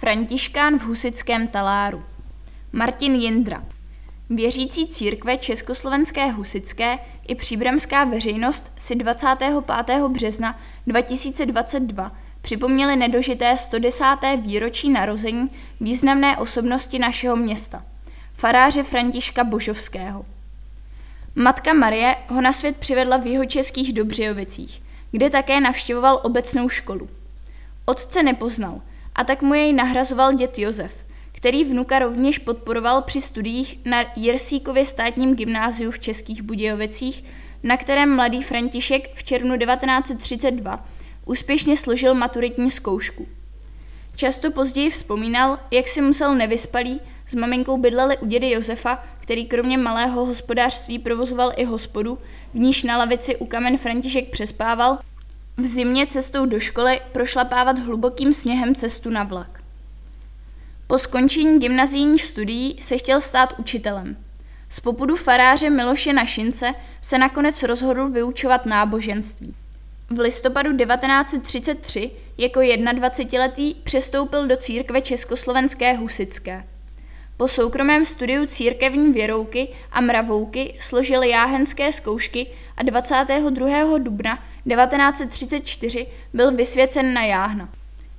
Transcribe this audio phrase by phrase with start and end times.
[0.00, 2.04] Františkán v husickém taláru.
[2.72, 3.64] Martin Jindra.
[4.30, 10.08] Věřící církve Československé husické i příbramská veřejnost si 25.
[10.08, 14.04] března 2022 připomněli nedožité 110.
[14.36, 15.50] výročí narození
[15.80, 17.84] významné osobnosti našeho města,
[18.34, 20.24] faráře Františka Božovského.
[21.34, 27.08] Matka Marie ho na svět přivedla v jeho českých Dobřejovicích, kde také navštěvoval obecnou školu.
[27.84, 28.80] Otce nepoznal
[29.20, 30.92] a tak mu jej nahrazoval děd Josef,
[31.32, 37.24] který vnuka rovněž podporoval při studiích na Jirsíkově státním gymnáziu v Českých Budějovicích,
[37.62, 40.88] na kterém mladý František v červnu 1932
[41.26, 43.26] úspěšně složil maturitní zkoušku.
[44.16, 49.78] Často později vzpomínal, jak si musel nevyspalý, s maminkou bydleli u dědy Josefa, který kromě
[49.78, 52.18] malého hospodářství provozoval i hospodu,
[52.54, 54.98] v níž na lavici u kamen František přespával,
[55.62, 59.62] v zimě cestou do školy prošlapávat hlubokým sněhem cestu na vlak.
[60.86, 64.16] Po skončení gymnazijních studií se chtěl stát učitelem.
[64.68, 69.54] Z popudu faráře Miloše Našince se nakonec rozhodl vyučovat náboženství.
[70.10, 76.64] V listopadu 1933 jako 21-letý přestoupil do církve Československé husické.
[77.40, 83.98] Po soukromém studiu církevní věrouky a mravouky složil jáhenské zkoušky a 22.
[83.98, 84.38] dubna
[84.68, 87.68] 1934 byl vysvěcen na jáhna.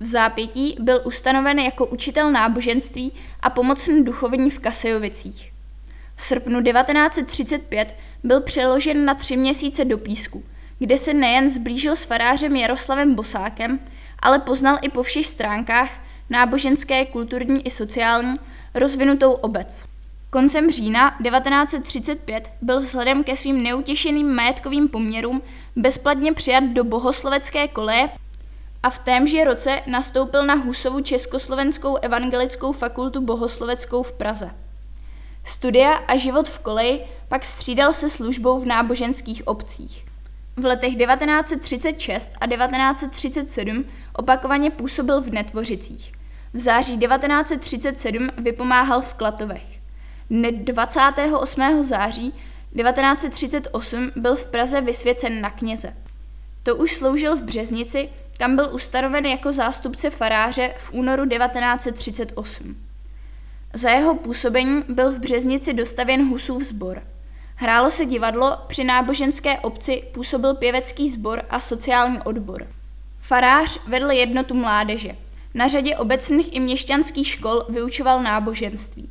[0.00, 5.52] V zápětí byl ustanoven jako učitel náboženství a pomocný duchovní v Kasejovicích.
[6.16, 10.44] V srpnu 1935 byl přeložen na tři měsíce do Písku,
[10.78, 13.80] kde se nejen zblížil s farářem Jaroslavem Bosákem,
[14.18, 15.90] ale poznal i po všech stránkách
[16.30, 18.38] náboženské, kulturní i sociální
[18.76, 19.84] rozvinutou obec.
[20.30, 25.42] Koncem října 1935 byl vzhledem ke svým neutěšeným majetkovým poměrům
[25.76, 28.08] bezplatně přijat do bohoslovecké koleje
[28.82, 34.50] a v témže roce nastoupil na Husovu Československou evangelickou fakultu bohosloveckou v Praze.
[35.44, 40.06] Studia a život v koleji pak střídal se službou v náboženských obcích.
[40.56, 43.84] V letech 1936 a 1937
[44.14, 46.15] opakovaně působil v Netvořicích.
[46.56, 49.80] V září 1937 vypomáhal v Klatovech.
[50.30, 51.82] Dne 28.
[51.82, 52.30] září
[52.76, 55.96] 1938 byl v Praze vysvěcen na kněze.
[56.62, 58.08] To už sloužil v Březnici,
[58.38, 62.76] kam byl ustanoven jako zástupce faráře v únoru 1938.
[63.74, 67.02] Za jeho působení byl v Březnici dostavěn Husův sbor.
[67.54, 72.66] Hrálo se divadlo, při náboženské obci působil pěvecký sbor a sociální odbor.
[73.20, 75.25] Farář vedl jednotu mládeže.
[75.56, 79.08] Na řadě obecných i měšťanských škol vyučoval náboženství.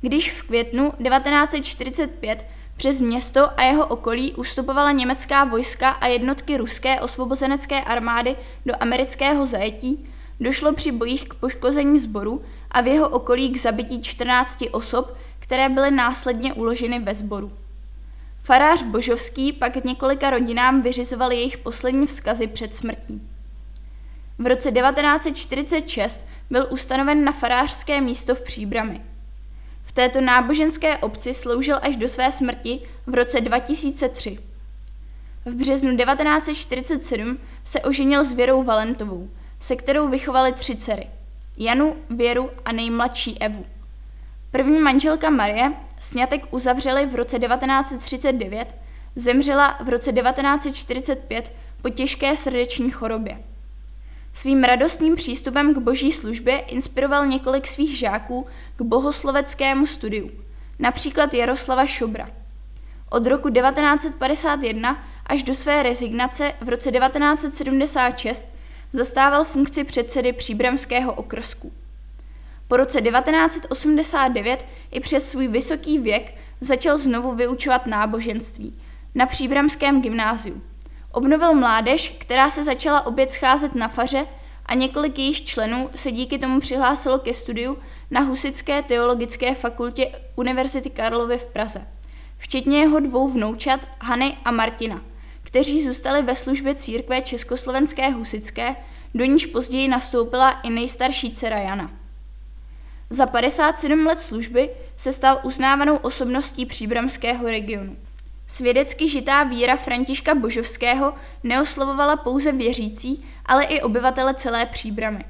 [0.00, 2.46] Když v květnu 1945
[2.76, 8.36] přes město a jeho okolí ustupovala německá vojska a jednotky ruské osvobozenecké armády
[8.66, 10.06] do amerického zajetí,
[10.40, 15.68] došlo při bojích k poškození sboru a v jeho okolí k zabití 14 osob, které
[15.68, 17.52] byly následně uloženy ve sboru.
[18.42, 23.33] Farář Božovský pak několika rodinám vyřizoval jejich poslední vzkazy před smrtí.
[24.38, 29.00] V roce 1946 byl ustanoven na farářské místo v Příbrami.
[29.84, 34.38] V této náboženské obci sloužil až do své smrti v roce 2003.
[35.44, 39.30] V březnu 1947 se oženil s Věrou Valentovou,
[39.60, 41.08] se kterou vychovali tři dcery.
[41.58, 43.66] Janu, Věru a nejmladší Evu.
[44.50, 48.74] První manželka Marie snětek uzavřeli v roce 1939,
[49.16, 51.52] zemřela v roce 1945
[51.82, 53.38] po těžké srdeční chorobě.
[54.34, 58.46] Svým radostným přístupem k boží službě inspiroval několik svých žáků
[58.76, 60.30] k bohosloveckému studiu,
[60.78, 62.30] například Jaroslava Šobra.
[63.10, 68.46] Od roku 1951 až do své rezignace v roce 1976
[68.92, 71.72] zastával funkci předsedy Příbramského okrsku.
[72.68, 78.78] Po roce 1989 i přes svůj vysoký věk začal znovu vyučovat náboženství
[79.14, 80.62] na Příbramském gymnáziu.
[81.14, 84.26] Obnovil mládež, která se začala opět scházet na faře
[84.66, 87.78] a několik jejich členů se díky tomu přihlásilo ke studiu
[88.10, 91.86] na Husické teologické fakultě Univerzity Karlovy v Praze,
[92.38, 95.00] včetně jeho dvou vnoučat Hany a Martina,
[95.42, 98.76] kteří zůstali ve službě církve Československé husické,
[99.14, 101.90] do níž později nastoupila i nejstarší dcera Jana.
[103.10, 107.96] Za 57 let služby se stal uznávanou osobností příbramského regionu.
[108.46, 115.24] Svědecky žitá víra Františka Božovského neoslovovala pouze věřící, ale i obyvatele celé příbramy.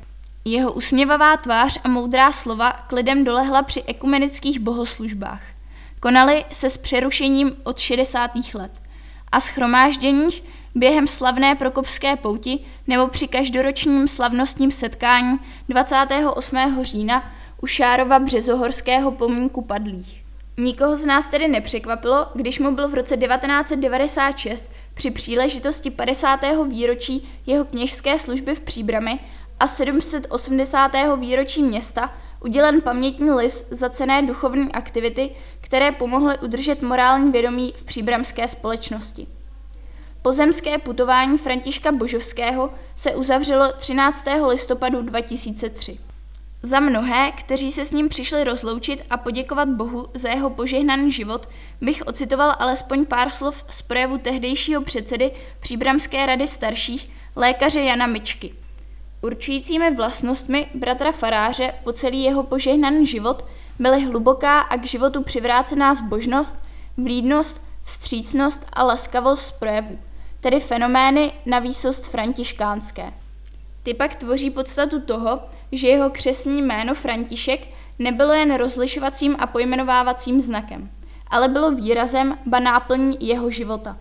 [0.45, 5.43] Jeho usměvavá tvář a moudrá slova k lidem dolehla při ekumenických bohoslužbách.
[6.01, 8.31] Konaly se s přerušením od 60.
[8.55, 8.83] let
[9.33, 10.45] a schromážděních
[10.75, 15.39] během slavné prokopské pouti nebo při každoročním slavnostním setkání
[15.69, 16.59] 28.
[16.83, 17.33] října
[17.63, 20.24] u Šárova březohorského pomínku padlých.
[20.57, 26.41] Nikoho z nás tedy nepřekvapilo, když mu byl v roce 1996 při příležitosti 50.
[26.69, 29.19] výročí jeho kněžské služby v Příbrami
[29.61, 30.93] a 780.
[31.17, 35.31] výročí města udělen pamětní list za cené duchovní aktivity,
[35.61, 39.27] které pomohly udržet morální vědomí v příbramské společnosti.
[40.23, 44.25] Pozemské putování Františka Božovského se uzavřelo 13.
[44.49, 45.99] listopadu 2003.
[46.67, 51.49] Za mnohé, kteří se s ním přišli rozloučit a poděkovat Bohu za jeho požehnaný život,
[51.81, 58.55] bych ocitoval alespoň pár slov z projevu tehdejšího předsedy Příbramské rady starších, lékaře Jana Myčky.
[59.23, 63.45] Určujícími vlastnostmi bratra faráře po celý jeho požehnaný život
[63.79, 66.65] byly hluboká a k životu přivrácená zbožnost,
[66.97, 69.99] vlídnost, vstřícnost a laskavost z projevu,
[70.41, 73.13] tedy fenomény na výsost františkánské.
[73.83, 75.41] Ty pak tvoří podstatu toho,
[75.73, 77.69] že jeho křesní jméno František
[77.99, 80.91] nebylo jen rozlišovacím a pojmenovávacím znakem,
[81.29, 83.97] ale bylo výrazem ba náplní jeho života.